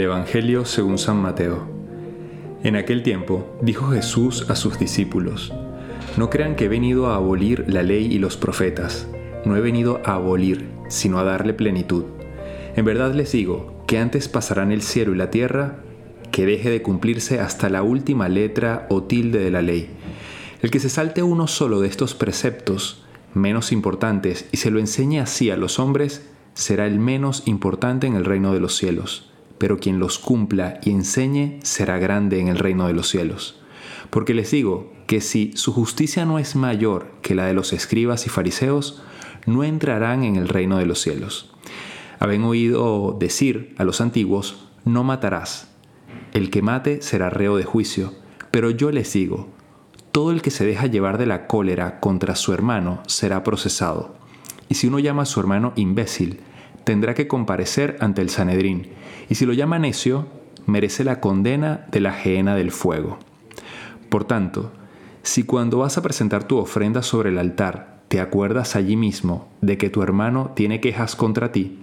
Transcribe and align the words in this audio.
Evangelio 0.00 0.64
según 0.64 0.98
San 0.98 1.16
Mateo. 1.22 1.66
En 2.62 2.76
aquel 2.76 3.02
tiempo 3.02 3.56
dijo 3.62 3.90
Jesús 3.90 4.50
a 4.50 4.56
sus 4.56 4.78
discípulos, 4.78 5.52
No 6.16 6.28
crean 6.30 6.56
que 6.56 6.64
he 6.64 6.68
venido 6.68 7.06
a 7.06 7.16
abolir 7.16 7.64
la 7.68 7.82
ley 7.82 8.06
y 8.06 8.18
los 8.18 8.36
profetas, 8.36 9.08
no 9.44 9.56
he 9.56 9.60
venido 9.60 10.00
a 10.04 10.14
abolir, 10.14 10.68
sino 10.88 11.18
a 11.18 11.24
darle 11.24 11.54
plenitud. 11.54 12.04
En 12.76 12.84
verdad 12.84 13.14
les 13.14 13.32
digo 13.32 13.84
que 13.86 13.98
antes 13.98 14.28
pasarán 14.28 14.72
el 14.72 14.82
cielo 14.82 15.14
y 15.14 15.18
la 15.18 15.30
tierra 15.30 15.80
que 16.32 16.46
deje 16.46 16.70
de 16.70 16.82
cumplirse 16.82 17.40
hasta 17.40 17.68
la 17.68 17.82
última 17.82 18.28
letra 18.28 18.86
o 18.90 19.04
tilde 19.04 19.38
de 19.38 19.50
la 19.50 19.62
ley. 19.62 19.88
El 20.60 20.70
que 20.70 20.80
se 20.80 20.88
salte 20.88 21.22
uno 21.22 21.46
solo 21.46 21.80
de 21.80 21.88
estos 21.88 22.14
preceptos 22.14 23.04
menos 23.34 23.72
importantes 23.72 24.48
y 24.52 24.58
se 24.58 24.70
lo 24.70 24.80
enseñe 24.80 25.20
así 25.20 25.50
a 25.50 25.56
los 25.56 25.78
hombres, 25.78 26.28
será 26.54 26.86
el 26.86 26.98
menos 26.98 27.44
importante 27.46 28.06
en 28.06 28.16
el 28.16 28.24
reino 28.24 28.52
de 28.52 28.60
los 28.60 28.76
cielos 28.76 29.28
pero 29.58 29.78
quien 29.78 29.98
los 29.98 30.18
cumpla 30.18 30.80
y 30.82 30.90
enseñe 30.90 31.58
será 31.62 31.98
grande 31.98 32.40
en 32.40 32.48
el 32.48 32.58
reino 32.58 32.86
de 32.86 32.92
los 32.92 33.08
cielos. 33.08 33.60
Porque 34.10 34.34
les 34.34 34.50
digo 34.50 34.92
que 35.06 35.20
si 35.20 35.52
su 35.54 35.72
justicia 35.72 36.24
no 36.24 36.38
es 36.38 36.56
mayor 36.56 37.12
que 37.22 37.34
la 37.34 37.46
de 37.46 37.54
los 37.54 37.72
escribas 37.72 38.26
y 38.26 38.30
fariseos, 38.30 39.02
no 39.46 39.64
entrarán 39.64 40.24
en 40.24 40.36
el 40.36 40.48
reino 40.48 40.78
de 40.78 40.86
los 40.86 41.00
cielos. 41.00 41.50
Habéis 42.18 42.42
oído 42.42 43.16
decir 43.18 43.74
a 43.78 43.84
los 43.84 44.00
antiguos, 44.00 44.68
no 44.84 45.04
matarás. 45.04 45.68
El 46.32 46.50
que 46.50 46.62
mate 46.62 47.02
será 47.02 47.30
reo 47.30 47.56
de 47.56 47.64
juicio. 47.64 48.12
Pero 48.50 48.70
yo 48.70 48.90
les 48.90 49.12
digo, 49.12 49.48
todo 50.12 50.30
el 50.30 50.42
que 50.42 50.50
se 50.50 50.66
deja 50.66 50.86
llevar 50.86 51.18
de 51.18 51.26
la 51.26 51.46
cólera 51.46 52.00
contra 52.00 52.34
su 52.34 52.52
hermano 52.52 53.02
será 53.06 53.44
procesado. 53.44 54.16
Y 54.68 54.74
si 54.74 54.88
uno 54.88 54.98
llama 54.98 55.22
a 55.22 55.26
su 55.26 55.40
hermano 55.40 55.72
imbécil, 55.76 56.40
tendrá 56.84 57.14
que 57.14 57.28
comparecer 57.28 57.96
ante 58.00 58.22
el 58.22 58.30
Sanedrín, 58.30 58.88
y 59.28 59.34
si 59.34 59.46
lo 59.46 59.52
llama 59.52 59.78
necio, 59.78 60.26
merece 60.66 61.04
la 61.04 61.20
condena 61.20 61.86
de 61.90 62.00
la 62.00 62.12
gehenna 62.12 62.54
del 62.54 62.70
fuego. 62.70 63.18
Por 64.08 64.24
tanto, 64.24 64.72
si 65.22 65.42
cuando 65.42 65.78
vas 65.78 65.98
a 65.98 66.02
presentar 66.02 66.44
tu 66.44 66.58
ofrenda 66.58 67.02
sobre 67.02 67.30
el 67.30 67.38
altar 67.38 67.98
te 68.08 68.20
acuerdas 68.20 68.74
allí 68.74 68.96
mismo 68.96 69.48
de 69.60 69.76
que 69.76 69.90
tu 69.90 70.02
hermano 70.02 70.52
tiene 70.54 70.80
quejas 70.80 71.14
contra 71.14 71.52
ti, 71.52 71.78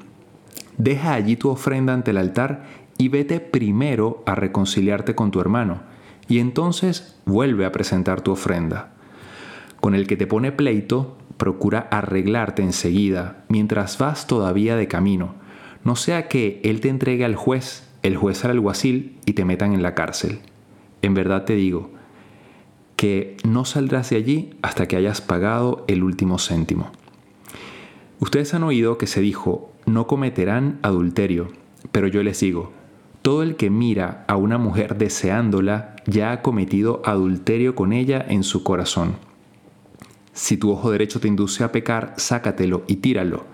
deja 0.77 1.13
allí 1.13 1.35
tu 1.35 1.49
ofrenda 1.49 1.93
ante 1.93 2.11
el 2.11 2.17
altar 2.17 2.65
y 2.97 3.09
vete 3.09 3.39
primero 3.39 4.23
a 4.25 4.35
reconciliarte 4.35 5.13
con 5.13 5.29
tu 5.29 5.39
hermano, 5.39 5.81
y 6.27 6.39
entonces 6.39 7.19
vuelve 7.25 7.65
a 7.65 7.71
presentar 7.71 8.21
tu 8.21 8.31
ofrenda. 8.31 8.93
Con 9.79 9.93
el 9.93 10.07
que 10.07 10.17
te 10.17 10.25
pone 10.25 10.51
pleito, 10.51 11.17
procura 11.37 11.87
arreglarte 11.91 12.63
enseguida, 12.63 13.43
mientras 13.49 13.97
vas 13.97 14.25
todavía 14.25 14.75
de 14.75 14.87
camino, 14.87 15.35
no 15.85 15.95
sea 15.95 16.27
que 16.27 16.59
él 16.63 16.81
te 16.81 16.89
entregue 16.89 17.23
al 17.23 17.35
juez, 17.35 17.87
el 18.03 18.17
juez 18.17 18.43
al 18.43 18.51
alguacil 18.51 19.17
y 19.25 19.33
te 19.33 19.45
metan 19.45 19.73
en 19.73 19.83
la 19.83 19.95
cárcel. 19.95 20.39
En 21.01 21.13
verdad 21.13 21.45
te 21.45 21.55
digo, 21.55 21.91
que 22.95 23.37
no 23.45 23.65
saldrás 23.65 24.09
de 24.09 24.17
allí 24.17 24.49
hasta 24.61 24.87
que 24.87 24.95
hayas 24.95 25.21
pagado 25.21 25.85
el 25.87 26.03
último 26.03 26.39
céntimo. 26.39 26.91
Ustedes 28.19 28.53
han 28.53 28.63
oído 28.63 28.97
que 28.97 29.07
se 29.07 29.21
dijo, 29.21 29.71
no 29.85 30.07
cometerán 30.07 30.79
adulterio, 30.81 31.49
pero 31.91 32.07
yo 32.07 32.23
les 32.23 32.39
digo, 32.39 32.73
todo 33.21 33.43
el 33.43 33.55
que 33.55 33.69
mira 33.69 34.25
a 34.27 34.37
una 34.37 34.57
mujer 34.57 34.97
deseándola 34.97 35.95
ya 36.07 36.31
ha 36.31 36.41
cometido 36.41 37.01
adulterio 37.05 37.75
con 37.75 37.93
ella 37.93 38.25
en 38.27 38.43
su 38.43 38.63
corazón. 38.63 39.17
Si 40.33 40.57
tu 40.57 40.71
ojo 40.71 40.91
derecho 40.91 41.19
te 41.19 41.27
induce 41.27 41.63
a 41.63 41.71
pecar, 41.71 42.13
sácatelo 42.17 42.83
y 42.87 42.97
tíralo. 42.97 43.45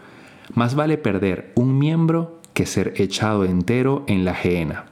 Más 0.53 0.75
vale 0.75 0.97
perder 0.97 1.51
un 1.55 1.79
miembro 1.79 2.41
que 2.53 2.65
ser 2.65 2.93
echado 2.97 3.45
entero 3.45 4.03
en 4.07 4.25
la 4.25 4.35
gehenna. 4.35 4.85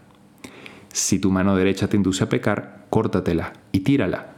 Si 0.94 1.20
tu 1.20 1.32
mano 1.32 1.56
derecha 1.56 1.88
te 1.88 1.98
induce 1.98 2.24
a 2.24 2.30
pecar, 2.30 2.86
córtatela 2.90 3.54
y 3.72 3.82
tírala, 3.82 4.34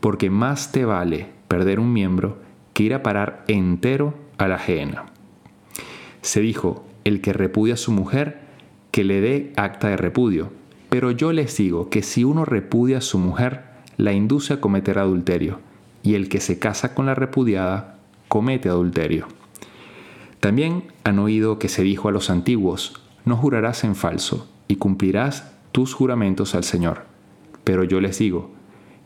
porque 0.00 0.28
más 0.28 0.72
te 0.72 0.84
vale 0.84 1.28
perder 1.48 1.80
un 1.80 1.92
miembro 1.92 2.38
que 2.74 2.82
ir 2.82 2.94
a 2.94 3.02
parar 3.02 3.44
entero 3.48 4.14
a 4.36 4.48
la 4.48 4.58
gehenna. 4.58 5.06
Se 6.20 6.40
dijo, 6.40 6.84
el 7.04 7.20
que 7.20 7.32
repudia 7.32 7.74
a 7.74 7.78
su 7.78 7.92
mujer, 7.92 8.40
que 8.90 9.04
le 9.04 9.20
dé 9.20 9.52
acta 9.56 9.88
de 9.88 9.96
repudio. 9.96 10.50
Pero 10.90 11.10
yo 11.10 11.32
les 11.32 11.56
digo 11.56 11.88
que 11.88 12.02
si 12.02 12.24
uno 12.24 12.44
repudia 12.44 12.98
a 12.98 13.02
su 13.02 13.18
mujer, 13.18 13.62
la 13.96 14.12
induce 14.12 14.54
a 14.54 14.60
cometer 14.60 14.98
adulterio 14.98 15.60
y 16.02 16.14
el 16.14 16.28
que 16.28 16.40
se 16.40 16.58
casa 16.58 16.94
con 16.94 17.06
la 17.06 17.14
repudiada 17.14 17.98
comete 18.28 18.68
adulterio. 18.68 19.26
También 20.46 20.84
han 21.02 21.18
oído 21.18 21.58
que 21.58 21.68
se 21.68 21.82
dijo 21.82 22.08
a 22.08 22.12
los 22.12 22.30
antiguos, 22.30 23.00
no 23.24 23.36
jurarás 23.36 23.82
en 23.82 23.96
falso, 23.96 24.48
y 24.68 24.76
cumplirás 24.76 25.52
tus 25.72 25.92
juramentos 25.92 26.54
al 26.54 26.62
Señor. 26.62 27.06
Pero 27.64 27.82
yo 27.82 28.00
les 28.00 28.20
digo, 28.20 28.52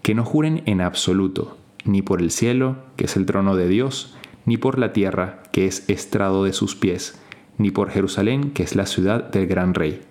que 0.03 0.15
no 0.15 0.27
juren 0.27 0.63
en 0.67 0.83
absoluto, 0.83 1.57
ni 1.87 2.03
por 2.03 2.21
el 2.21 2.31
cielo, 2.31 2.77
que 2.97 3.07
es 3.07 3.17
el 3.17 3.25
trono 3.25 3.57
de 3.57 3.69
Dios, 3.69 4.15
ni 4.45 4.59
por 4.59 4.79
la 4.79 4.93
tierra, 4.93 5.43
que 5.51 5.67
es 5.67 5.89
estrado 5.89 6.45
de 6.45 6.53
sus 6.53 6.77
pies, 6.77 7.19
ni 7.57 7.71
por 7.71 7.89
Jerusalén, 7.89 8.51
que 8.51 8.63
es 8.63 8.77
la 8.77 8.85
ciudad 8.85 9.31
del 9.31 9.47
gran 9.47 9.73
rey. 9.73 10.03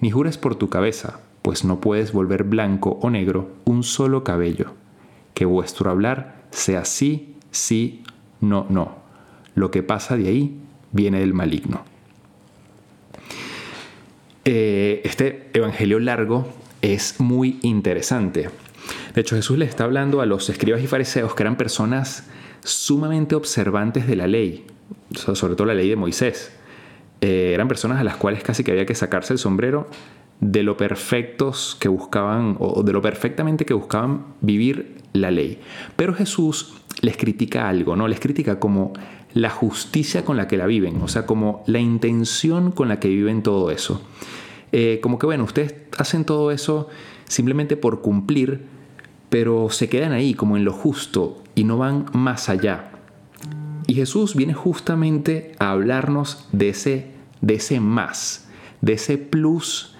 Ni 0.00 0.10
jures 0.10 0.36
por 0.36 0.56
tu 0.56 0.68
cabeza, 0.68 1.20
pues 1.42 1.64
no 1.64 1.80
puedes 1.80 2.12
volver 2.12 2.42
blanco 2.42 2.98
o 3.00 3.08
negro 3.08 3.52
un 3.66 3.84
solo 3.84 4.24
cabello 4.24 4.74
que 5.34 5.44
vuestro 5.44 5.92
hablar 5.92 6.42
sea 6.50 6.84
sí, 6.84 7.36
sí, 7.52 8.02
no, 8.40 8.66
no. 8.68 8.96
Lo 9.54 9.70
que 9.70 9.84
pasa 9.84 10.16
de 10.16 10.26
ahí 10.26 10.58
viene 10.92 11.20
del 11.20 11.34
maligno. 11.34 11.84
Eh, 14.44 15.00
este 15.04 15.50
evangelio 15.52 15.98
largo 15.98 16.52
es 16.80 17.20
muy 17.20 17.58
interesante. 17.62 18.50
De 19.14 19.20
hecho, 19.20 19.36
Jesús 19.36 19.58
le 19.58 19.64
está 19.64 19.84
hablando 19.84 20.20
a 20.20 20.26
los 20.26 20.48
escribas 20.48 20.82
y 20.82 20.86
fariseos 20.86 21.34
que 21.34 21.42
eran 21.42 21.56
personas 21.56 22.28
sumamente 22.64 23.34
observantes 23.34 24.06
de 24.06 24.16
la 24.16 24.26
ley, 24.26 24.66
sobre 25.14 25.54
todo 25.54 25.66
la 25.66 25.74
ley 25.74 25.88
de 25.88 25.96
Moisés. 25.96 26.52
Eh, 27.20 27.52
eran 27.54 27.68
personas 27.68 28.00
a 28.00 28.04
las 28.04 28.16
cuales 28.16 28.42
casi 28.42 28.64
que 28.64 28.72
había 28.72 28.86
que 28.86 28.94
sacarse 28.94 29.32
el 29.32 29.38
sombrero 29.38 29.88
de 30.40 30.64
lo 30.64 30.76
perfectos 30.76 31.76
que 31.78 31.88
buscaban 31.88 32.56
o 32.58 32.82
de 32.82 32.92
lo 32.92 33.00
perfectamente 33.00 33.64
que 33.64 33.74
buscaban 33.74 34.26
vivir 34.40 34.96
la 35.12 35.30
ley. 35.30 35.60
Pero 35.94 36.14
Jesús 36.14 36.74
les 37.00 37.16
critica 37.16 37.68
algo, 37.68 37.94
¿no? 37.94 38.08
Les 38.08 38.18
critica 38.18 38.58
como 38.58 38.92
la 39.34 39.50
justicia 39.50 40.24
con 40.24 40.36
la 40.36 40.48
que 40.48 40.56
la 40.56 40.66
viven, 40.66 41.00
o 41.02 41.08
sea, 41.08 41.26
como 41.26 41.62
la 41.66 41.78
intención 41.78 42.72
con 42.72 42.88
la 42.88 43.00
que 43.00 43.08
viven 43.08 43.42
todo 43.42 43.70
eso. 43.70 44.02
Eh, 44.72 45.00
como 45.02 45.18
que, 45.18 45.26
bueno, 45.26 45.44
ustedes 45.44 45.74
hacen 45.98 46.24
todo 46.24 46.50
eso 46.50 46.88
simplemente 47.26 47.76
por 47.76 48.00
cumplir, 48.00 48.66
pero 49.28 49.70
se 49.70 49.88
quedan 49.88 50.12
ahí, 50.12 50.34
como 50.34 50.56
en 50.56 50.64
lo 50.64 50.72
justo, 50.72 51.42
y 51.54 51.64
no 51.64 51.78
van 51.78 52.06
más 52.12 52.48
allá. 52.48 52.92
Y 53.86 53.94
Jesús 53.94 54.34
viene 54.34 54.54
justamente 54.54 55.52
a 55.58 55.70
hablarnos 55.70 56.48
de 56.52 56.68
ese, 56.70 57.06
de 57.40 57.54
ese 57.54 57.80
más, 57.80 58.48
de 58.80 58.94
ese 58.94 59.18
plus 59.18 59.94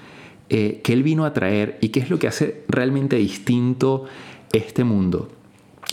eh, 0.49 0.81
que 0.85 0.93
Él 0.93 1.03
vino 1.03 1.25
a 1.25 1.33
traer 1.33 1.79
y 1.81 1.89
qué 1.89 2.01
es 2.01 2.11
lo 2.11 2.19
que 2.19 2.29
hace 2.29 2.65
realmente 2.69 3.17
distinto 3.17 4.05
este 4.53 4.85
mundo. 4.85 5.31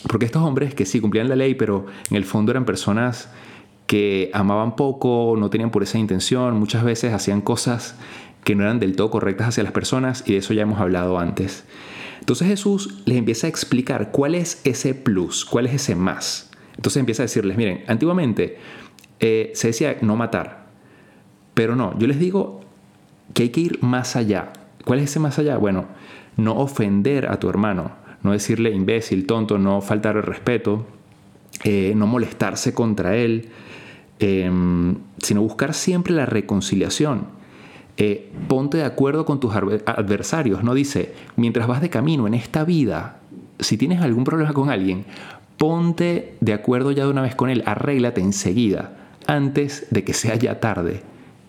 Porque 0.08 0.26
estos 0.26 0.44
hombres 0.44 0.74
que 0.74 0.86
sí 0.86 1.00
cumplían 1.00 1.30
la 1.30 1.36
ley, 1.36 1.56
pero 1.56 1.86
en 2.10 2.16
el 2.16 2.26
fondo 2.26 2.52
eran 2.52 2.66
personas 2.66 3.30
que 3.88 4.30
amaban 4.34 4.76
poco, 4.76 5.36
no 5.38 5.50
tenían 5.50 5.72
por 5.72 5.84
esa 5.84 5.98
intención, 5.98 6.58
muchas 6.60 6.84
veces 6.84 7.14
hacían 7.14 7.42
cosas 7.42 7.96
que 8.44 8.56
no 8.56 8.64
eran 8.64 8.80
del 8.80 8.96
todo 8.96 9.10
correctas 9.10 9.50
hacia 9.50 9.64
las 9.64 9.74
personas 9.74 10.24
y 10.28 10.34
de 10.34 10.38
eso 10.38 10.54
ya 10.54 10.62
hemos 10.62 10.80
hablado 10.80 11.20
antes. 11.20 11.66
Entonces 12.20 12.48
Jesús 12.48 13.02
les 13.06 13.18
empieza 13.18 13.48
a 13.48 13.50
explicar 13.50 14.12
cuál 14.12 14.36
es 14.36 14.62
ese 14.64 14.94
plus, 14.94 15.44
cuál 15.44 15.66
es 15.66 15.74
ese 15.74 15.96
más. 15.96 16.52
Entonces 16.76 17.00
empieza 17.00 17.24
a 17.24 17.26
decirles, 17.26 17.58
miren, 17.58 17.84
antiguamente 17.88 18.58
eh, 19.20 19.52
se 19.56 19.68
decía 19.68 19.98
no 20.02 20.16
matar, 20.16 20.68
pero 21.54 21.76
no, 21.76 21.98
yo 21.98 22.08
les 22.08 22.20
digo 22.20 22.62
que 23.34 23.44
hay 23.44 23.50
que 23.50 23.62
ir 23.62 23.80
más 23.82 24.16
allá. 24.16 24.54
¿Cuál 24.86 25.00
es 25.00 25.10
ese 25.10 25.20
más 25.20 25.40
allá? 25.40 25.58
Bueno, 25.58 25.88
no 26.38 26.56
ofender 26.56 27.28
a 27.28 27.40
tu 27.40 27.50
hermano, 27.50 27.92
no 28.24 28.32
decirle 28.32 28.72
imbécil, 28.72 29.26
tonto, 29.26 29.58
no 29.58 29.82
faltar 29.82 30.18
el 30.18 30.24
respeto, 30.24 30.86
eh, 31.64 31.94
no 31.96 32.08
molestarse 32.08 32.74
contra 32.74 33.16
él, 33.16 33.50
em, 34.20 34.96
sino 35.18 35.42
buscar 35.42 35.74
siempre 35.74 36.14
la 36.14 36.26
reconciliación. 36.26 37.28
Eh, 37.98 38.32
ponte 38.48 38.78
de 38.78 38.86
acuerdo 38.86 39.26
con 39.26 39.40
tus 39.40 39.54
adversarios, 39.54 40.64
no 40.64 40.74
dice, 40.74 41.14
mientras 41.36 41.68
vas 41.68 41.82
de 41.82 41.90
camino 41.90 42.28
en 42.28 42.34
esta 42.34 42.64
vida, 42.64 43.20
si 43.60 43.78
tienes 43.78 44.02
algún 44.02 44.24
problema 44.24 44.54
con 44.54 44.70
alguien, 44.70 45.06
ponte 45.58 46.36
de 46.40 46.54
acuerdo 46.54 46.92
ya 46.92 47.04
de 47.04 47.10
una 47.10 47.22
vez 47.22 47.36
con 47.36 47.50
él, 47.50 47.64
arréglate 47.66 48.22
enseguida, 48.22 48.98
antes 49.28 49.86
de 49.92 50.04
que 50.04 50.14
sea 50.14 50.36
ya 50.36 50.60
tarde 50.60 51.04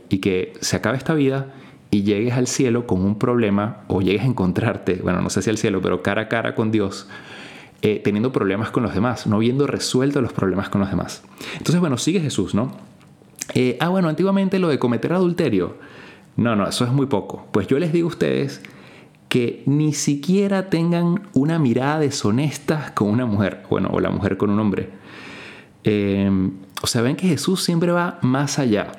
y 0.08 0.18
que 0.18 0.52
se 0.60 0.76
acabe 0.76 0.98
esta 0.98 1.14
vida 1.14 1.54
y 1.90 2.02
llegues 2.02 2.34
al 2.34 2.46
cielo 2.46 2.86
con 2.86 3.02
un 3.02 3.18
problema 3.18 3.78
o 3.88 4.00
llegues 4.00 4.22
a 4.22 4.26
encontrarte, 4.26 5.00
bueno, 5.02 5.20
no 5.20 5.30
sé 5.30 5.42
si 5.42 5.50
al 5.50 5.58
cielo, 5.58 5.80
pero 5.82 6.02
cara 6.02 6.22
a 6.22 6.28
cara 6.28 6.54
con 6.54 6.70
Dios, 6.70 7.08
eh, 7.82 8.00
teniendo 8.04 8.32
problemas 8.32 8.70
con 8.70 8.82
los 8.82 8.94
demás, 8.94 9.26
no 9.26 9.38
viendo 9.38 9.66
resuelto 9.66 10.20
los 10.20 10.32
problemas 10.32 10.68
con 10.68 10.80
los 10.80 10.90
demás. 10.90 11.22
Entonces, 11.56 11.80
bueno, 11.80 11.96
sigue 11.96 12.20
Jesús, 12.20 12.54
¿no? 12.54 12.72
Eh, 13.54 13.76
ah, 13.80 13.88
bueno, 13.88 14.08
antiguamente 14.08 14.58
lo 14.58 14.68
de 14.68 14.78
cometer 14.78 15.12
adulterio. 15.12 15.76
No, 16.36 16.54
no, 16.54 16.68
eso 16.68 16.84
es 16.84 16.92
muy 16.92 17.06
poco. 17.06 17.46
Pues 17.50 17.66
yo 17.66 17.78
les 17.78 17.92
digo 17.92 18.06
a 18.06 18.10
ustedes 18.10 18.62
que 19.28 19.62
ni 19.66 19.92
siquiera 19.92 20.70
tengan 20.70 21.28
una 21.32 21.58
mirada 21.58 21.98
deshonesta 22.00 22.94
con 22.94 23.08
una 23.08 23.26
mujer, 23.26 23.62
bueno, 23.68 23.88
o 23.92 24.00
la 24.00 24.10
mujer 24.10 24.36
con 24.36 24.50
un 24.50 24.60
hombre. 24.60 24.90
Eh, 25.84 26.30
o 26.82 26.86
sea, 26.86 27.02
ven 27.02 27.16
que 27.16 27.28
Jesús 27.28 27.62
siempre 27.62 27.92
va 27.92 28.18
más 28.22 28.58
allá. 28.58 28.92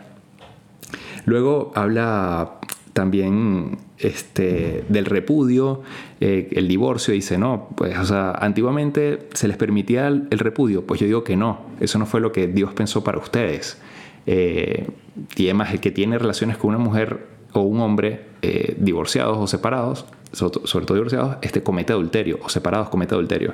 Luego 1.25 1.71
habla 1.75 2.59
también 2.93 3.77
este, 3.99 4.83
del 4.89 5.05
repudio, 5.05 5.81
eh, 6.19 6.49
el 6.51 6.67
divorcio, 6.67 7.13
dice, 7.13 7.37
no, 7.37 7.69
pues, 7.75 7.97
o 7.97 8.05
sea, 8.05 8.31
antiguamente 8.31 9.27
se 9.33 9.47
les 9.47 9.57
permitía 9.57 10.07
el, 10.07 10.27
repudio, 10.29 10.85
pues 10.85 10.99
yo 10.99 11.07
digo 11.07 11.23
que 11.23 11.37
no, 11.37 11.61
eso 11.79 11.99
no 11.99 12.05
fue 12.05 12.19
lo 12.19 12.31
que 12.31 12.47
Dios 12.47 12.73
pensó 12.73 13.03
para 13.03 13.17
ustedes. 13.17 13.81
Eh, 14.27 14.87
y 15.35 15.45
además, 15.45 15.71
el 15.71 15.79
que 15.79 15.91
tiene 15.91 16.17
relaciones 16.17 16.57
con 16.57 16.69
una 16.69 16.77
mujer 16.77 17.27
o 17.53 17.61
un 17.61 17.79
hombre 17.79 18.25
eh, 18.41 18.75
divorciados 18.77 19.37
o 19.37 19.47
separados, 19.47 20.05
sobre 20.31 20.85
todo 20.85 20.95
divorciados, 20.95 21.37
este 21.41 21.61
comete 21.61 21.93
adulterio, 21.93 22.39
o 22.43 22.49
separados 22.49 22.89
comete 22.89 23.15
adulterio. 23.15 23.53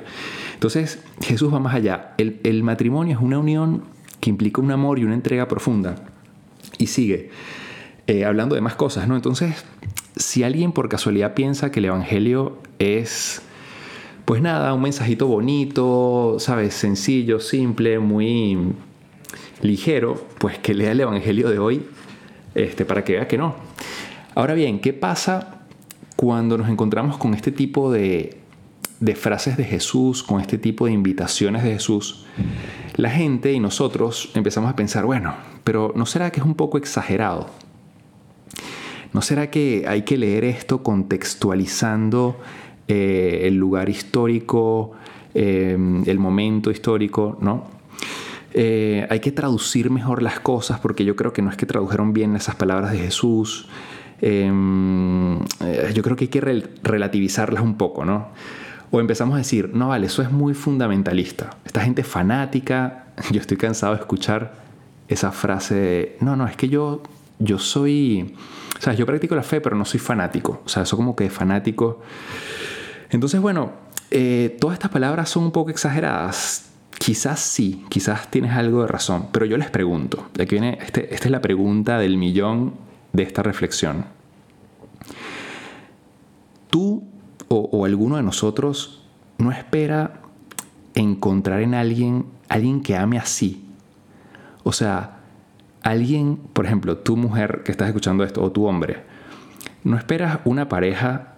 Entonces, 0.54 1.02
Jesús 1.20 1.52
va 1.52 1.58
más 1.58 1.74
allá. 1.74 2.14
El, 2.18 2.40
el 2.44 2.62
matrimonio 2.62 3.16
es 3.16 3.22
una 3.22 3.38
unión 3.38 3.82
que 4.20 4.30
implica 4.30 4.60
un 4.60 4.70
amor 4.70 4.98
y 4.98 5.04
una 5.04 5.14
entrega 5.14 5.48
profunda. 5.48 5.96
Y 6.78 6.86
sigue. 6.86 7.30
Eh, 8.08 8.24
hablando 8.24 8.54
de 8.54 8.62
más 8.62 8.74
cosas, 8.74 9.06
¿no? 9.06 9.16
Entonces, 9.16 9.66
si 10.16 10.42
alguien 10.42 10.72
por 10.72 10.88
casualidad 10.88 11.34
piensa 11.34 11.70
que 11.70 11.80
el 11.80 11.84
Evangelio 11.84 12.56
es, 12.78 13.42
pues 14.24 14.40
nada, 14.40 14.72
un 14.72 14.80
mensajito 14.80 15.26
bonito, 15.26 16.36
¿sabes? 16.38 16.72
Sencillo, 16.72 17.38
simple, 17.38 17.98
muy 17.98 18.72
ligero, 19.60 20.24
pues 20.38 20.58
que 20.58 20.72
lea 20.72 20.92
el 20.92 21.00
Evangelio 21.00 21.50
de 21.50 21.58
hoy 21.58 21.82
este, 22.54 22.86
para 22.86 23.04
que 23.04 23.12
vea 23.12 23.28
que 23.28 23.36
no. 23.36 23.56
Ahora 24.34 24.54
bien, 24.54 24.80
¿qué 24.80 24.94
pasa 24.94 25.66
cuando 26.16 26.56
nos 26.56 26.70
encontramos 26.70 27.18
con 27.18 27.34
este 27.34 27.52
tipo 27.52 27.92
de, 27.92 28.40
de 29.00 29.14
frases 29.16 29.58
de 29.58 29.64
Jesús, 29.64 30.22
con 30.22 30.40
este 30.40 30.56
tipo 30.56 30.86
de 30.86 30.92
invitaciones 30.92 31.62
de 31.62 31.72
Jesús? 31.74 32.24
La 32.96 33.10
gente 33.10 33.52
y 33.52 33.60
nosotros 33.60 34.30
empezamos 34.32 34.70
a 34.70 34.76
pensar, 34.76 35.04
bueno, 35.04 35.34
pero 35.62 35.92
¿no 35.94 36.06
será 36.06 36.30
que 36.30 36.40
es 36.40 36.46
un 36.46 36.54
poco 36.54 36.78
exagerado? 36.78 37.67
¿No 39.12 39.22
será 39.22 39.50
que 39.50 39.84
hay 39.88 40.02
que 40.02 40.16
leer 40.16 40.44
esto 40.44 40.82
contextualizando 40.82 42.38
eh, 42.86 43.40
el 43.44 43.54
lugar 43.56 43.88
histórico, 43.88 44.92
em, 45.34 46.02
el 46.06 46.18
momento 46.18 46.70
histórico, 46.70 47.38
¿no? 47.40 47.64
Eh, 48.54 49.06
hay 49.10 49.20
que 49.20 49.30
traducir 49.30 49.90
mejor 49.90 50.22
las 50.22 50.40
cosas 50.40 50.80
porque 50.80 51.04
yo 51.04 51.14
creo 51.14 51.32
que 51.32 51.42
no 51.42 51.50
es 51.50 51.56
que 51.56 51.66
tradujeron 51.66 52.12
bien 52.12 52.34
esas 52.34 52.56
palabras 52.56 52.92
de 52.92 52.98
Jesús. 52.98 53.68
Eh, 54.20 54.50
yo 55.94 56.02
creo 56.02 56.16
que 56.16 56.24
hay 56.24 56.28
que 56.28 56.40
relativizarlas 56.82 57.62
un 57.62 57.76
poco, 57.76 58.04
¿no? 58.04 58.28
O 58.90 59.00
empezamos 59.00 59.34
a 59.34 59.38
decir, 59.38 59.70
no 59.74 59.88
vale, 59.88 60.06
eso 60.06 60.22
es 60.22 60.30
muy 60.30 60.54
fundamentalista. 60.54 61.50
Esta 61.64 61.82
gente 61.82 62.02
fanática, 62.02 63.06
yo 63.30 63.40
estoy 63.40 63.56
cansado 63.56 63.94
de 63.94 64.00
escuchar 64.00 64.54
esa 65.08 65.30
frase 65.30 65.74
de, 65.74 66.16
no, 66.20 66.36
no, 66.36 66.46
es 66.46 66.56
que 66.56 66.68
yo, 66.68 67.02
yo 67.38 67.58
soy 67.58 68.34
o 68.78 68.80
sea, 68.80 68.92
yo 68.94 69.06
practico 69.06 69.34
la 69.34 69.42
fe, 69.42 69.60
pero 69.60 69.76
no 69.76 69.84
soy 69.84 69.98
fanático. 69.98 70.62
O 70.64 70.68
sea, 70.68 70.84
eso 70.84 70.96
como 70.96 71.16
que 71.16 71.28
fanático. 71.30 72.00
Entonces, 73.10 73.40
bueno, 73.40 73.72
eh, 74.10 74.56
todas 74.60 74.74
estas 74.74 74.90
palabras 74.90 75.28
son 75.28 75.44
un 75.44 75.52
poco 75.52 75.70
exageradas. 75.70 76.70
Quizás 76.98 77.40
sí, 77.40 77.84
quizás 77.88 78.30
tienes 78.30 78.52
algo 78.52 78.82
de 78.82 78.88
razón, 78.88 79.28
pero 79.32 79.46
yo 79.46 79.56
les 79.56 79.70
pregunto, 79.70 80.28
aquí 80.34 80.56
viene, 80.56 80.78
este, 80.80 81.14
esta 81.14 81.26
es 81.26 81.30
la 81.30 81.40
pregunta 81.40 81.98
del 81.98 82.16
millón 82.16 82.74
de 83.12 83.22
esta 83.22 83.42
reflexión. 83.42 84.04
¿Tú 86.70 87.04
o, 87.48 87.56
o 87.56 87.84
alguno 87.84 88.16
de 88.16 88.22
nosotros 88.22 89.04
no 89.38 89.52
espera 89.52 90.20
encontrar 90.94 91.62
en 91.62 91.74
alguien, 91.74 92.26
alguien 92.48 92.82
que 92.82 92.96
ame 92.96 93.18
así? 93.18 93.64
O 94.64 94.72
sea, 94.72 95.17
alguien, 95.82 96.36
por 96.52 96.66
ejemplo, 96.66 96.98
tu 96.98 97.16
mujer 97.16 97.62
que 97.64 97.72
estás 97.72 97.88
escuchando 97.88 98.24
esto 98.24 98.42
o 98.42 98.52
tu 98.52 98.66
hombre, 98.66 99.02
no 99.84 99.96
esperas 99.96 100.40
una 100.44 100.68
pareja 100.68 101.34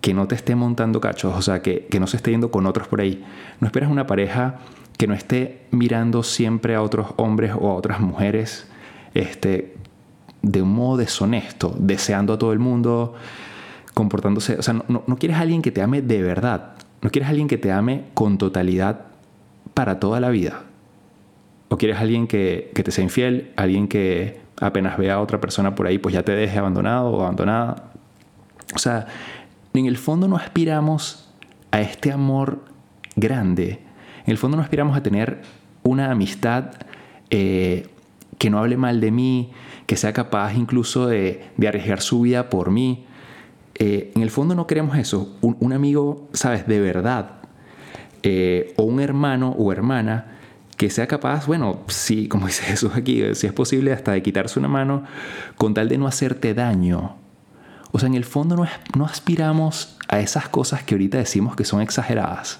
que 0.00 0.14
no 0.14 0.26
te 0.26 0.34
esté 0.34 0.56
montando 0.56 1.00
cachos, 1.00 1.34
o 1.34 1.42
sea, 1.42 1.62
que, 1.62 1.86
no 1.98 2.06
se 2.06 2.16
esté 2.16 2.32
yendo 2.32 2.50
con 2.50 2.66
otros 2.66 2.88
por 2.88 3.00
ahí. 3.00 3.24
No 3.60 3.66
esperas 3.66 3.90
una 3.90 4.06
pareja 4.06 4.58
que 4.98 5.06
no 5.06 5.14
esté 5.14 5.66
mirando 5.70 6.24
siempre 6.24 6.74
a 6.74 6.82
otros 6.82 7.14
hombres 7.16 7.52
o 7.58 7.70
a 7.70 7.74
otras 7.74 8.00
mujeres 8.00 8.68
este, 9.14 9.76
de 10.42 10.60
un 10.60 10.74
modo 10.74 10.96
deshonesto, 10.96 11.74
deseando 11.78 12.32
a 12.32 12.38
todo 12.38 12.52
el 12.52 12.58
mundo, 12.58 13.14
comportándose. 13.94 14.56
O 14.58 14.62
sea, 14.62 14.74
no, 14.74 15.04
no 15.06 15.16
quieres 15.16 15.36
a 15.38 15.42
alguien 15.42 15.62
que 15.62 15.70
te 15.70 15.82
ame 15.82 16.02
de 16.02 16.20
verdad. 16.20 16.72
No 17.00 17.10
quieres 17.10 17.28
a 17.28 17.30
alguien 17.30 17.46
que 17.46 17.58
te 17.58 17.70
ame 17.70 18.06
con 18.14 18.38
totalidad 18.38 19.06
para 19.72 20.00
toda 20.00 20.18
la 20.18 20.30
vida. 20.30 20.64
¿O 21.72 21.78
quieres 21.78 21.96
alguien 21.96 22.26
que, 22.26 22.70
te 22.74 22.90
sea 22.90 23.02
infiel? 23.02 23.50
Alguien 23.56 23.88
que 23.88 24.38
apenas 24.60 24.98
vea 24.98 25.14
a 25.14 25.20
otra 25.22 25.40
persona 25.40 25.74
por 25.74 25.86
ahí, 25.86 25.96
pues 25.96 26.12
ya 26.14 26.22
te 26.22 26.32
deje 26.32 26.58
abandonado 26.58 27.08
o 27.08 27.22
abandonada. 27.22 27.92
O 28.74 28.78
sea, 28.78 29.06
en 29.72 29.86
el 29.86 29.96
fondo 29.96 30.28
no 30.28 30.36
aspiramos 30.36 31.30
a 31.70 31.80
este 31.80 32.12
amor 32.12 32.62
grande. 33.16 33.80
En 34.26 34.32
el 34.32 34.36
fondo 34.36 34.58
no 34.58 34.62
aspiramos 34.62 34.98
a 34.98 35.02
tener 35.02 35.40
una 35.82 36.10
amistad 36.10 36.72
eh, 37.30 37.86
que 38.36 38.50
no 38.50 38.58
hable 38.58 38.76
mal 38.76 39.00
de 39.00 39.10
mí, 39.10 39.50
que 39.86 39.96
sea 39.96 40.12
capaz 40.12 40.52
incluso 40.52 41.06
de, 41.06 41.42
arriesgar 41.66 42.02
su 42.02 42.20
vida 42.20 42.50
por 42.50 42.70
mí. 42.70 43.06
Eh, 43.78 44.12
en 44.14 44.20
el 44.20 44.28
fondo 44.28 44.54
no 44.54 44.66
queremos 44.66 44.98
eso. 44.98 45.38
Un, 45.40 45.72
amigo, 45.72 46.28
¿sabes? 46.34 46.66
De 46.66 46.80
verdad. 46.80 47.36
Eh, 48.22 48.74
o 48.76 48.82
un 48.82 49.00
hermano 49.00 49.56
o 49.56 49.72
hermana 49.72 50.32
que 50.82 50.90
sea 50.90 51.06
capaz, 51.06 51.46
bueno, 51.46 51.84
sí, 51.86 52.26
como 52.28 52.46
dice 52.46 52.64
Jesús 52.64 52.90
aquí, 52.96 53.22
si 53.36 53.46
es 53.46 53.52
posible 53.52 53.92
hasta 53.92 54.10
de 54.10 54.22
quitarse 54.22 54.58
una 54.58 54.66
mano 54.66 55.04
con 55.56 55.74
tal 55.74 55.88
de 55.88 55.96
no 55.96 56.08
hacerte 56.08 56.54
daño. 56.54 57.14
O 57.92 58.00
sea, 58.00 58.08
en 58.08 58.14
el 58.14 58.24
fondo 58.24 58.56
no, 58.56 58.66
no 58.96 59.06
aspiramos 59.06 59.96
a 60.08 60.18
esas 60.18 60.48
cosas 60.48 60.82
que 60.82 60.96
ahorita 60.96 61.18
decimos 61.18 61.54
que 61.54 61.64
son 61.64 61.82
exageradas. 61.82 62.58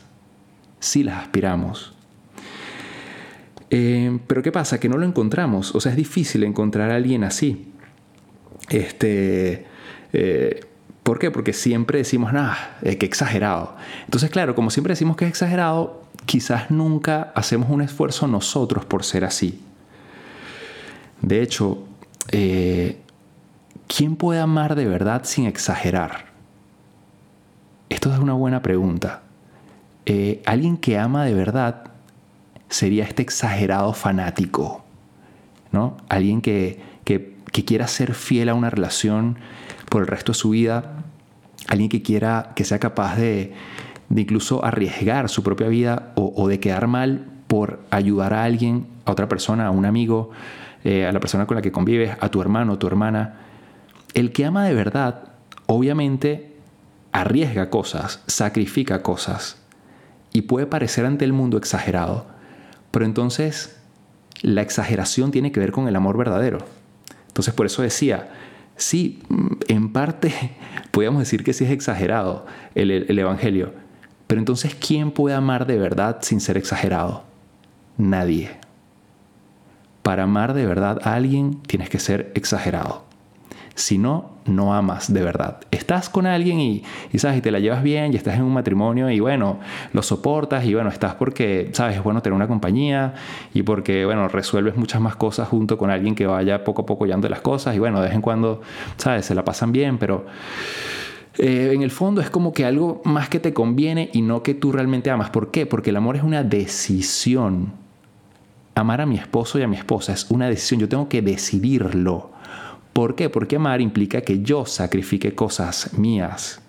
Sí 0.78 1.02
las 1.02 1.20
aspiramos. 1.20 1.94
Eh, 3.70 4.20
pero 4.28 4.40
¿qué 4.40 4.52
pasa? 4.52 4.78
Que 4.78 4.88
no 4.88 4.99
lo 4.99 5.06
encontramos. 5.06 5.75
O 5.75 5.80
sea, 5.80 5.90
es 5.90 5.97
difícil 5.97 6.44
encontrar 6.44 6.92
a 6.92 6.94
alguien 6.94 7.25
así. 7.25 7.73
Este, 8.68 9.66
eh, 10.12 10.61
¿Por 11.02 11.18
qué? 11.18 11.30
Porque 11.30 11.52
siempre 11.52 11.99
decimos, 11.99 12.32
nada, 12.32 12.78
eh, 12.82 12.97
que 12.97 13.06
exagerado. 13.06 13.76
Entonces, 14.04 14.30
claro, 14.30 14.54
como 14.54 14.71
siempre 14.71 14.92
decimos 14.92 15.16
que 15.16 15.25
es 15.25 15.30
exagerado, 15.30 16.02
quizás 16.26 16.71
nunca 16.71 17.32
hacemos 17.35 17.71
un 17.71 17.82
esfuerzo 17.82 18.26
nosotros 18.28 18.85
por 18.85 19.04
ser 19.04 19.25
así. 19.25 19.61
De 21.21 21.42
hecho, 21.42 21.85
eh, 22.30 22.99
¿quién 23.88 24.16
puede 24.16 24.40
amar 24.40 24.75
de 24.75 24.87
verdad 24.87 25.23
sin 25.25 25.47
exagerar? 25.47 26.26
Esto 27.88 28.12
es 28.12 28.18
una 28.18 28.32
buena 28.32 28.62
pregunta. 28.62 29.23
Eh, 30.06 30.42
alguien 30.47 30.76
que 30.76 30.99
ama 30.99 31.25
de 31.25 31.35
verdad 31.35 31.85
sería 32.68 33.04
este 33.04 33.23
exagerado 33.23 33.92
fanático, 33.92 34.85
¿no? 35.71 35.97
Alguien 36.09 36.40
que, 36.40 36.80
que, 37.04 37.35
quiera 37.64 37.87
ser 37.87 38.14
fiel 38.14 38.49
a 38.49 38.54
una 38.54 38.71
relación 38.71 39.38
por 39.92 40.00
el 40.00 40.08
resto 40.08 40.32
de 40.32 40.38
su 40.38 40.49
vida, 40.49 41.04
alguien 41.68 41.90
que 41.90 42.00
quiera, 42.00 42.52
que 42.56 42.64
sea 42.64 42.78
capaz 42.78 43.16
de, 43.16 43.52
de 44.08 44.20
incluso 44.22 44.64
arriesgar 44.64 45.28
su 45.28 45.42
propia 45.42 45.68
vida 45.68 46.14
o, 46.14 46.49
de 46.49 46.58
quedar 46.61 46.87
mal 46.87 47.26
por 47.46 47.80
ayudar 47.90 48.32
a 48.32 48.44
alguien, 48.44 48.87
a 49.04 49.12
otra 49.12 49.28
persona, 49.28 49.66
a 49.66 49.70
un 49.70 49.84
amigo, 49.84 50.30
eh, 50.82 51.04
a 51.04 51.12
la 51.12 51.20
persona 51.20 51.46
con 51.46 51.56
la 51.56 51.62
que 51.62 51.72
convives, 51.72 52.16
a 52.20 52.30
tu 52.30 52.40
hermano, 52.40 52.78
tu 52.78 52.87
hermana. 52.87 53.40
El 54.14 54.32
que 54.32 54.46
ama 54.46 54.64
de 54.64 54.72
verdad, 54.72 55.25
obviamente, 55.66 56.56
arriesga 57.12 57.68
cosas, 57.68 58.22
sacrifica 58.26 59.02
cosas 59.02 59.58
y 60.32 60.42
puede 60.42 60.64
parecer 60.64 61.04
ante 61.04 61.26
el 61.26 61.34
mundo 61.34 61.58
exagerado, 61.58 62.25
pero 62.92 63.04
entonces 63.04 63.78
la 64.40 64.62
exageración 64.62 65.32
tiene 65.32 65.52
que 65.52 65.61
ver 65.61 65.70
con 65.70 65.87
el 65.87 65.96
amor 65.96 66.16
verdadero. 66.16 66.61
Entonces 67.28 67.52
por 67.52 67.66
eso 67.66 67.82
decía, 67.82 68.30
sí, 68.76 69.23
en 69.69 69.93
parte 69.93 70.33
podríamos 70.91 71.21
decir 71.21 71.45
que 71.45 71.52
sí 71.52 71.64
es 71.64 71.71
exagerado 71.71 72.47
el 72.75 73.19
Evangelio, 73.19 73.73
pero 74.33 74.41
entonces, 74.41 74.75
¿quién 74.75 75.11
puede 75.11 75.37
amar 75.37 75.67
de 75.67 75.76
verdad 75.76 76.21
sin 76.23 76.41
ser 76.41 76.57
exagerado? 76.57 77.25
Nadie. 77.99 78.50
Para 80.02 80.23
amar 80.23 80.55
de 80.55 80.64
verdad 80.64 81.00
a 81.05 81.12
alguien 81.17 81.61
tienes 81.67 81.91
que 81.91 81.99
ser 81.99 82.33
exagerado. 82.35 83.05
Si 83.75 83.97
no, 83.97 84.33
no 84.45 84.75
amas 84.75 85.12
de 85.12 85.23
verdad. 85.23 85.61
Estás 85.71 86.09
con 86.09 86.26
alguien 86.26 86.61
y, 86.61 86.83
sabes, 87.17 87.38
y 87.38 87.41
te 87.41 87.50
la 87.50 87.59
llevas 87.59 87.83
bien 87.83 88.12
y 88.12 88.17
estás 88.17 88.35
en 88.35 88.43
un 88.43 88.52
matrimonio 88.52 89.11
y 89.11 89.21
bueno, 89.21 89.61
lo 89.93 90.02
soportas 90.02 90.64
y 90.64 90.75
bueno, 90.75 90.91
estás 90.91 91.14
porque, 91.14 91.71
sabes, 91.73 91.97
es 91.97 92.02
bueno 92.02 92.21
tener 92.23 92.35
una 92.35 92.49
compañía 92.49 93.14
y 93.55 93.62
porque, 93.62 94.05
bueno, 94.05 94.29
resuelves 94.29 94.76
muchas 94.76 95.00
más 95.00 95.17
cosas 95.17 95.49
junto 95.49 95.79
con 95.79 95.91
alguien 95.91 96.14
que 96.14 96.26
vaya 96.26 96.64
poco 96.64 96.83
a 96.83 96.87
poco 96.87 97.07
de 97.07 97.29
las 97.29 97.41
cosas 97.41 97.75
y 97.75 97.79
bueno, 97.79 98.00
de 98.00 98.07
vez 98.07 98.14
en 98.14 98.23
cuando, 98.23 98.62
sabes, 98.97 99.26
se 99.26 99.35
la 99.35 99.45
pasan 99.45 99.73
bien, 99.73 99.99
pero... 99.99 100.26
Eh, 101.38 101.71
en 101.73 101.81
el 101.81 101.91
fondo 101.91 102.21
es 102.21 102.29
como 102.29 102.52
que 102.52 102.67
algo 102.67 103.00
más 103.07 103.31
que 103.31 103.41
te 103.41 103.55
conviene 103.55 104.11
y 104.12 104.21
no 104.21 104.43
que 104.43 104.52
tú 104.52 104.71
realmente 104.71 105.11
amas. 105.11 105.31
¿Por 105.31 105.50
qué? 105.50 105.64
Porque 105.64 105.88
el 105.88 105.97
amor 105.97 106.17
es 106.17 106.23
una 106.23 106.43
decisión. 106.43 107.73
Amar 108.75 109.00
a 109.00 109.07
mi 109.07 109.17
esposo 109.17 109.59
y 109.59 109.62
a 109.62 109.67
mi 109.67 109.76
esposa 109.76 110.12
es 110.12 110.31
una 110.31 110.47
decisión. 110.50 110.81
Yo 110.81 110.91
tengo 110.91 111.09
que 111.09 111.23
decidirlo. 111.23 112.33
¿Por 112.92 113.14
qué? 113.14 113.30
Porque 113.30 113.56
amar 113.56 113.80
implica 113.80 114.20
que 114.20 114.42
yo 114.42 114.66
sacrifique 114.66 115.34
cosas 115.34 115.96
mías. 115.96 116.61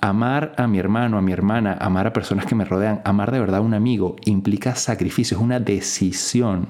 Amar 0.00 0.54
a 0.56 0.66
mi 0.66 0.78
hermano, 0.78 1.18
a 1.18 1.22
mi 1.22 1.32
hermana, 1.32 1.76
amar 1.80 2.06
a 2.06 2.12
personas 2.12 2.46
que 2.46 2.54
me 2.54 2.64
rodean, 2.64 3.00
amar 3.04 3.30
de 3.30 3.40
verdad 3.40 3.58
a 3.58 3.62
un 3.62 3.74
amigo 3.74 4.16
implica 4.24 4.74
sacrificio, 4.74 5.36
es 5.36 5.42
una 5.42 5.60
decisión. 5.60 6.68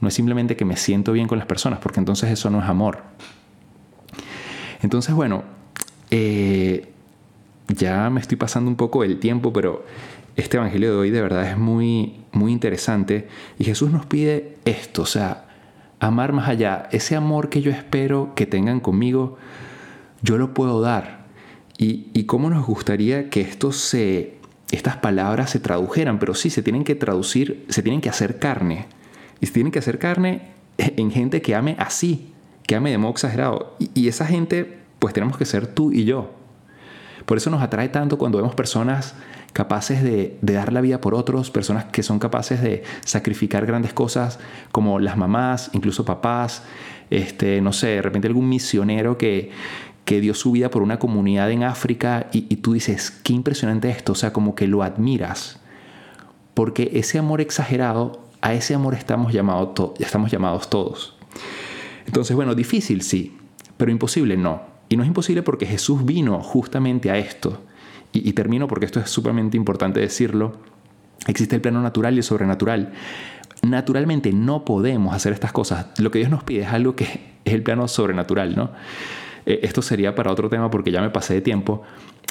No 0.00 0.08
es 0.08 0.14
simplemente 0.14 0.56
que 0.56 0.64
me 0.64 0.76
siento 0.76 1.12
bien 1.12 1.26
con 1.26 1.38
las 1.38 1.46
personas, 1.46 1.80
porque 1.80 2.00
entonces 2.00 2.30
eso 2.30 2.50
no 2.50 2.60
es 2.60 2.68
amor. 2.68 3.02
Entonces, 4.80 5.14
bueno, 5.14 5.42
eh, 6.10 6.92
ya 7.68 8.10
me 8.10 8.20
estoy 8.20 8.36
pasando 8.36 8.70
un 8.70 8.76
poco 8.76 9.02
el 9.02 9.18
tiempo, 9.18 9.52
pero 9.52 9.84
este 10.36 10.56
evangelio 10.56 10.92
de 10.92 10.96
hoy 10.98 11.10
de 11.10 11.20
verdad 11.20 11.50
es 11.50 11.58
muy, 11.58 12.20
muy 12.32 12.52
interesante. 12.52 13.28
Y 13.58 13.64
Jesús 13.64 13.90
nos 13.90 14.06
pide 14.06 14.56
esto, 14.64 15.02
o 15.02 15.06
sea, 15.06 15.47
amar 16.00 16.32
más 16.32 16.48
allá, 16.48 16.88
ese 16.92 17.16
amor 17.16 17.48
que 17.48 17.62
yo 17.62 17.70
espero 17.70 18.32
que 18.34 18.46
tengan 18.46 18.80
conmigo, 18.80 19.38
yo 20.22 20.38
lo 20.38 20.54
puedo 20.54 20.80
dar. 20.80 21.26
Y, 21.76 22.08
y 22.12 22.24
cómo 22.24 22.50
nos 22.50 22.66
gustaría 22.66 23.30
que 23.30 23.40
esto 23.40 23.72
se, 23.72 24.38
estas 24.70 24.96
palabras 24.96 25.50
se 25.50 25.60
tradujeran, 25.60 26.18
pero 26.18 26.34
sí, 26.34 26.50
se 26.50 26.62
tienen 26.62 26.84
que 26.84 26.94
traducir, 26.94 27.64
se 27.68 27.82
tienen 27.82 28.00
que 28.00 28.08
hacer 28.08 28.38
carne. 28.38 28.86
Y 29.40 29.46
se 29.46 29.52
tienen 29.52 29.72
que 29.72 29.78
hacer 29.78 29.98
carne 29.98 30.42
en 30.78 31.10
gente 31.10 31.42
que 31.42 31.54
ame 31.54 31.76
así, 31.78 32.32
que 32.66 32.74
ame 32.74 32.90
de 32.90 32.98
modo 32.98 33.12
exagerado. 33.12 33.76
Y, 33.78 33.90
y 33.94 34.08
esa 34.08 34.26
gente, 34.26 34.78
pues 34.98 35.14
tenemos 35.14 35.36
que 35.36 35.44
ser 35.44 35.66
tú 35.66 35.92
y 35.92 36.04
yo. 36.04 36.34
Por 37.26 37.36
eso 37.36 37.50
nos 37.50 37.62
atrae 37.62 37.88
tanto 37.90 38.18
cuando 38.18 38.38
vemos 38.38 38.54
personas 38.54 39.14
capaces 39.58 40.04
de, 40.04 40.38
dar 40.40 40.72
la 40.72 40.80
vida 40.80 41.00
por 41.00 41.16
otros, 41.16 41.50
personas 41.50 41.86
que 41.86 42.04
son 42.04 42.20
capaces 42.20 42.62
de 42.62 42.84
sacrificar 43.04 43.66
grandes 43.66 43.92
cosas 43.92 44.38
como 44.70 45.00
las 45.00 45.16
mamás, 45.16 45.70
incluso 45.72 46.04
papás, 46.04 46.62
este, 47.10 47.60
no 47.60 47.72
sé, 47.72 47.88
de 47.88 48.02
repente 48.02 48.28
algún 48.28 48.48
misionero 48.48 49.18
que, 49.18 49.50
que 50.04 50.20
dio 50.20 50.34
su 50.34 50.52
vida 50.52 50.70
por 50.70 50.82
una 50.82 51.00
comunidad 51.00 51.50
en 51.50 51.64
África 51.64 52.28
y, 52.30 52.42
tú 52.58 52.74
dices, 52.74 53.10
qué 53.10 53.32
impresionante 53.32 53.90
esto, 53.90 54.12
o 54.12 54.14
sea, 54.14 54.32
como 54.32 54.54
que 54.54 54.68
lo 54.68 54.84
admiras, 54.84 55.58
porque 56.54 56.92
ese 56.94 57.18
amor 57.18 57.40
exagerado, 57.40 58.20
a 58.40 58.54
ese 58.54 58.76
amor 58.76 58.94
estamos, 58.94 59.34
estamos 59.98 60.30
llamados 60.30 60.70
todos. 60.70 61.16
Entonces, 62.06 62.36
bueno, 62.36 62.54
difícil 62.54 63.02
sí, 63.02 63.36
pero 63.76 63.90
imposible 63.90 64.36
no. 64.36 64.62
Y 64.88 64.96
no 64.96 65.02
es 65.02 65.08
imposible 65.08 65.42
porque 65.42 65.66
Jesús 65.66 66.04
vino 66.04 66.40
justamente 66.44 67.10
a 67.10 67.18
esto 67.18 67.60
y, 68.12 68.32
termino 68.32 68.66
porque 68.68 68.86
esto 68.86 69.00
es 69.00 69.10
sumamente 69.10 69.56
importante 69.56 70.00
decirlo, 70.00 70.56
existe 71.26 71.56
el 71.56 71.60
plano 71.60 71.82
natural 71.82 72.14
y 72.14 72.18
el 72.18 72.22
sobrenatural. 72.22 72.92
Naturalmente 73.62 74.32
no 74.32 74.64
podemos 74.64 75.14
hacer 75.14 75.32
estas 75.32 75.52
cosas. 75.52 75.86
Lo 75.98 76.10
que 76.10 76.18
Dios 76.18 76.30
nos 76.30 76.44
pide 76.44 76.62
es 76.62 76.68
algo 76.68 76.96
que 76.96 77.04
es 77.44 77.52
el 77.52 77.62
plano 77.62 77.86
sobrenatural, 77.86 78.56
¿no? 78.56 78.70
Eh, 79.46 79.60
esto 79.62 79.82
sería 79.82 80.14
para 80.14 80.32
otro 80.32 80.48
tema 80.48 80.70
porque 80.70 80.90
ya 80.90 81.00
me 81.00 81.10
pasé 81.10 81.34
de 81.34 81.40
tiempo 81.40 81.82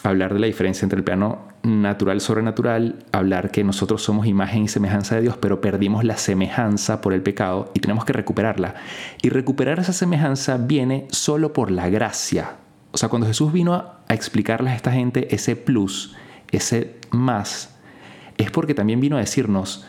hablar 0.04 0.34
de 0.34 0.40
la 0.40 0.48
diferencia 0.48 0.86
entre 0.86 0.98
el 0.98 1.04
plano 1.04 1.48
natural 1.64 2.22
sobrenatural, 2.22 3.06
hablar 3.12 3.52
que 3.52 3.64
nosotros 3.64 4.04
somos 4.04 4.28
imagen 4.28 4.64
y 4.64 4.68
semejanza 4.68 5.16
de 5.16 5.22
Dios, 5.22 5.38
pero 5.38 5.60
perdimos 5.60 6.04
la 6.04 6.18
semejanza 6.18 7.02
por 7.02 7.14
el 7.14 7.22
pecado 7.22 7.72
y 7.74 7.80
tenemos 7.80 8.06
que 8.06 8.14
recuperarla. 8.14 8.76
Y 9.22 9.30
recuperar 9.30 9.80
esa 9.80 9.94
semejanza 9.94 10.58
viene 10.58 11.08
solo 11.10 11.54
por 11.54 11.72
la 11.72 11.90
gracia, 11.90 12.58
o 12.98 13.00
sea, 13.00 13.10
cuando 13.10 13.28
Jesús 13.28 13.54
vino 13.54 13.76
a, 13.76 14.00
explicarles 14.10 14.74
a 14.74 14.76
esta 14.76 14.92
gente 14.92 15.36
ese 15.36 15.56
plus, 15.56 16.16
ese 16.52 16.96
más, 17.12 17.76
es 18.40 18.50
porque 18.50 18.74
también 18.74 19.00
vino 19.00 19.18
a 19.18 19.20
decirnos, 19.20 19.86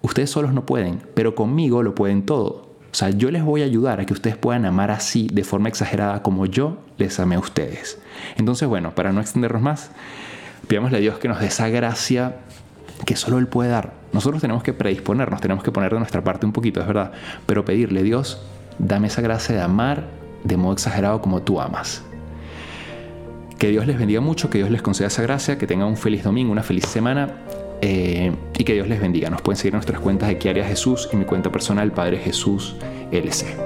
ustedes 0.00 0.30
solos 0.30 0.52
no 0.52 0.64
pueden, 0.64 1.02
pero 1.14 1.34
conmigo 1.34 1.82
lo 1.82 1.96
pueden 1.96 2.24
todo. 2.24 2.70
O 2.92 2.94
sea, 2.94 3.10
yo 3.10 3.32
les 3.32 3.42
voy 3.42 3.62
a 3.62 3.64
ayudar 3.64 3.98
a 3.98 4.06
que 4.06 4.12
ustedes 4.12 4.36
puedan 4.36 4.64
amar 4.64 4.92
así, 4.92 5.26
de 5.32 5.42
forma 5.42 5.68
exagerada, 5.68 6.22
como 6.22 6.46
yo 6.46 6.78
les 6.98 7.18
amé 7.18 7.34
a 7.34 7.40
ustedes. 7.40 7.98
Entonces, 8.36 8.68
bueno, 8.68 8.94
para 8.94 9.12
no 9.12 9.20
extendernos 9.20 9.62
más, 9.62 9.90
pidámosle 10.68 10.98
a 10.98 11.00
Dios 11.00 11.18
que 11.18 11.26
nos 11.26 11.40
dé 11.40 11.48
esa 11.48 11.68
gracia 11.68 12.36
que 13.04 13.16
solo 13.16 13.38
Él 13.38 13.48
puede 13.48 13.70
dar. 13.70 13.92
Nosotros 14.12 14.40
tenemos 14.40 14.62
que 14.62 14.72
predisponernos, 14.72 15.40
tenemos 15.40 15.64
que 15.64 15.72
poner 15.72 15.92
de 15.92 15.98
nuestra 15.98 16.22
parte 16.22 16.46
un 16.46 16.52
poquito, 16.52 16.80
es 16.80 16.86
verdad, 16.86 17.10
pero 17.44 17.64
pedirle, 17.64 18.04
Dios, 18.04 18.40
dame 18.78 19.08
esa 19.08 19.20
gracia 19.20 19.52
de 19.52 19.62
amar 19.62 20.04
de 20.44 20.56
modo 20.56 20.74
exagerado 20.74 21.20
como 21.20 21.42
tú 21.42 21.60
amas. 21.60 22.04
Que 23.58 23.68
Dios 23.68 23.86
les 23.86 23.98
bendiga 23.98 24.20
mucho, 24.20 24.50
que 24.50 24.58
Dios 24.58 24.70
les 24.70 24.82
conceda 24.82 25.08
esa 25.08 25.22
gracia, 25.22 25.56
que 25.56 25.66
tengan 25.66 25.88
un 25.88 25.96
feliz 25.96 26.22
domingo, 26.22 26.52
una 26.52 26.62
feliz 26.62 26.86
semana 26.86 27.28
eh, 27.80 28.32
y 28.56 28.64
que 28.64 28.74
Dios 28.74 28.88
les 28.88 29.00
bendiga. 29.00 29.30
Nos 29.30 29.42
pueden 29.42 29.56
seguir 29.56 29.72
en 29.72 29.78
nuestras 29.78 30.00
cuentas 30.00 30.28
de 30.28 30.38
Kiaria 30.38 30.64
Jesús 30.64 31.08
y 31.12 31.16
mi 31.16 31.24
cuenta 31.24 31.50
personal 31.50 31.90
Padre 31.92 32.18
Jesús 32.18 32.76
LC. 33.10 33.65